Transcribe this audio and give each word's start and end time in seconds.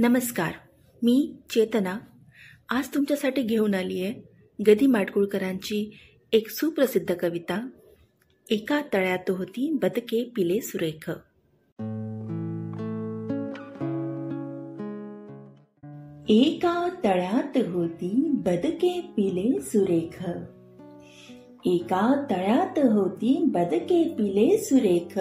नमस्कार 0.00 0.52
मी 1.02 1.32
चेतना. 1.50 1.98
आज 2.68 2.88
तुमच्यासाठी 2.94 3.42
घेऊन 3.42 3.74
आली 3.74 4.02
आहे 4.02 4.14
गदी 4.66 4.86
माडगुळकरांची 4.86 5.96
एक 6.32 6.48
सुप्रसिद्ध 6.48 7.14
कविता 7.14 7.68
एका 8.50 8.82
तळ्यात 8.92 9.30
होती 9.30 9.78
बदके 9.82 10.32
पिले 10.36 10.60
सुरेख. 10.60 11.10
एका 16.28 16.88
तळ्यात 17.04 17.66
होती 17.66 18.28
बदके 18.28 19.00
पिले 19.00 19.60
सुरेख. 19.60 20.24
एका 21.66 22.26
तळ्यात 22.30 22.78
होती 22.78 23.44
बदके 23.44 24.04
पिले 24.04 24.58
सुरेख. 24.58 25.18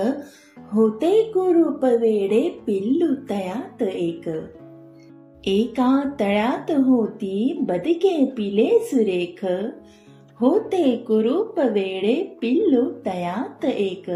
होते 0.58 1.24
कुरूप 1.24 1.84
वेडे 1.84 2.50
पिल्लू 2.68 3.16
तयात 3.30 3.84
एक. 3.84 4.30
एका 5.50 6.10
तळ्यात 6.20 6.72
होती 6.72 7.58
बदके 7.62 8.26
पिले 8.26 8.80
सुरेख. 8.80 9.46
होते 10.40 10.98
कुरूप 11.08 11.60
वेडे 11.60 12.38
पिल्लू 12.42 12.90
तयात 13.06 13.66
एक. 13.66 14.10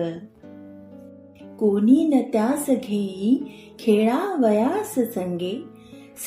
कोणी 1.60 2.08
न 2.08 2.20
त्यास 2.34 2.70
घेई 2.70 3.38
खेळावयास 3.80 4.96
संगे. 4.96 5.64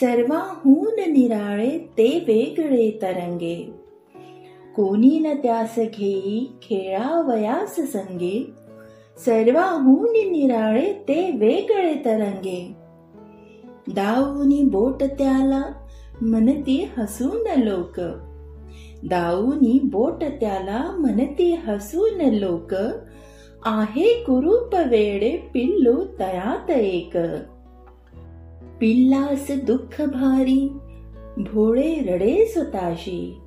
सर्वाहून 0.01 1.12
निराळे 1.12 1.78
ते 1.78 2.25
वेगळे 2.27 2.98
तरंगे. 3.02 3.70
कोणी 4.77 5.19
न 5.19 5.27
त्यास 5.27 5.75
घेई 5.77 6.47
खेळावयास 6.62 7.77
संगे. 7.77 8.47
सर्वाहून 9.19 10.33
निराळे 10.33 10.92
ते 10.92 11.30
वेगळे 11.30 11.95
तरंगे. 12.05 12.84
दाऊनी 13.88 14.62
बोट 14.62 15.02
त्याला 15.02 15.62
म्हणती 16.23 16.88
हसून 16.98 17.61
लोक. 17.61 18.01
दाऊनी 19.06 19.81
बोट 19.84 20.25
त्याला 20.41 20.97
म्हणती 20.98 21.55
हसून 21.55 22.20
लोक. 22.20 22.75
आहे 23.64 24.23
कुरूप 24.23 24.75
वेळे 24.75 25.36
पिल्लू 25.55 26.05
तयात 26.20 26.70
एक. 26.70 27.17
पिल्लास 28.81 29.50
दुःख 29.50 30.03
भारी 30.03 30.73
भोळे 31.36 31.95
रडे 31.95 32.47
स्वतःशी. 32.47 33.41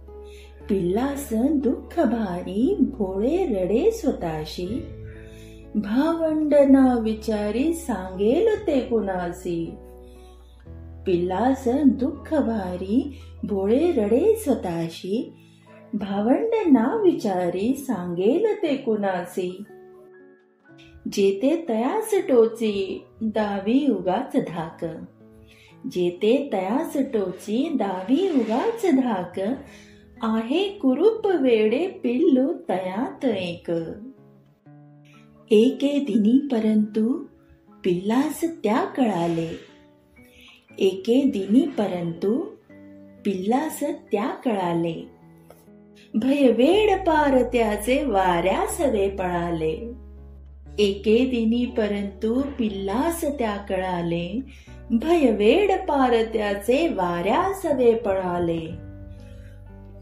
पिल्लास 0.70 1.30
दुःख 1.33 2.00
भारी 2.00 2.78
भोळे 2.80 3.45
रडे 3.45 3.92
स्वतःशी. 3.92 4.86
भावंड 5.76 6.54
ना 6.54 7.00
विचारी 7.00 7.73
सांगेल 7.73 8.67
ते 8.67 8.80
कुणासी 8.80 9.76
पिल्लास 11.08 11.63
दुःख 11.86 12.33
भारी 12.33 13.17
भोळे 13.44 13.91
रडे 13.91 14.36
स्वतःशी. 14.36 15.33
भावंड 15.94 16.72
ना 16.72 17.02
विचारी 17.02 17.75
सांगेल 17.75 18.45
ते 18.64 18.75
कुणासी 18.75 19.64
जेते 21.11 21.66
तयास 21.69 22.16
टोची 22.30 23.05
दावी 23.22 23.88
उगाच 23.91 24.36
धाक. 24.36 24.86
जेते 25.91 26.49
तयास 26.53 26.97
टोची 26.97 27.69
दावी 27.73 28.30
उगाच 28.36 28.86
धाक. 28.86 29.39
आहे 30.21 30.69
कुरूप 30.69 31.27
वेडे 31.27 31.88
पिल्लू 32.03 32.53
तयात 32.69 33.25
एक. 33.25 33.69
एके 35.52 35.99
दिनी 35.99 36.47
परंतु 36.52 37.25
पिल्लास 37.83 38.42
त्या 38.64 38.83
कळाले. 38.83 39.77
एके 40.80 41.22
दिनी 41.30 41.67
परंतु 41.67 42.39
पिल्लास 43.25 43.83
त्या 44.11 44.28
कळाले. 44.45 45.08
भय 46.14 46.52
वेड 46.52 47.00
पार 47.00 47.42
त्याचे 47.42 48.03
वाऱ्या 48.03 48.66
सवे 48.67 49.10
पळाले. 49.10 49.93
एके 50.80 51.26
दिनी 51.26 51.65
परंतु 51.65 52.42
पिल्लास 52.58 53.21
त्या 53.21 53.58
कळाले. 53.58 54.42
भय 54.92 55.32
वेड 55.32 55.71
पार 55.71 56.23
त्याचे 56.33 56.88
वाऱ्या 56.88 57.54
सवे 57.54 57.94
पळाले. 57.94 58.65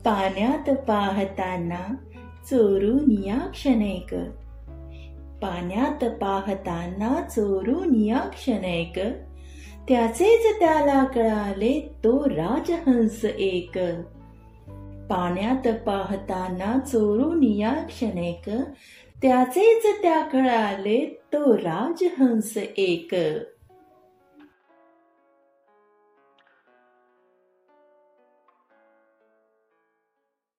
पाण्यात 0.05 0.75
पाहताना 0.75 1.95
चोरून 2.49 3.11
या 3.11 3.47
क्षणैक 3.47 4.15
पाण्यात 5.41 6.09
पाहताना 6.09 7.21
चोरून 7.21 7.95
या 7.95 8.19
क्षणैक 8.19 8.99
त्याचेच 9.89 10.59
त्याला 10.59 11.03
कळाले 11.03 11.93
तो 12.03 12.25
राजहंस 12.25 13.25
एक. 13.25 13.77
पाण्यात 15.09 15.73
पाहताना 15.73 16.79
चोरून 16.79 17.43
या 17.43 17.73
क्षणेक 17.73 18.49
त्याचेच 19.21 20.01
त्या 20.01 20.21
कळाले 20.21 21.21
तो 21.33 21.57
राजहंस 21.57 22.57
एक. 22.57 23.15